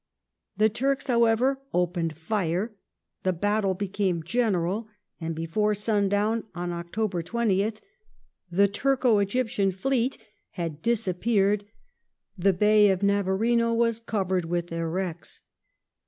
[0.57, 2.73] The Turks, however, opened fire;
[3.21, 4.87] the battle became general,
[5.19, 7.81] and before sundown on October 20th
[8.49, 10.17] the Turko Egyptian fleet
[10.57, 11.65] ''had disappeared,
[12.35, 15.41] the Bay of Navarino was covered with their wrecks